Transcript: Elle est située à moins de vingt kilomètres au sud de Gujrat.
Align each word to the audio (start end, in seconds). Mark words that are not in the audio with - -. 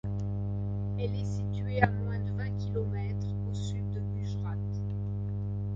Elle 0.97 1.13
est 1.13 1.25
située 1.25 1.79
à 1.79 1.85
moins 1.87 2.17
de 2.17 2.31
vingt 2.31 2.57
kilomètres 2.57 3.35
au 3.47 3.53
sud 3.53 3.87
de 3.91 3.99
Gujrat. 3.99 4.55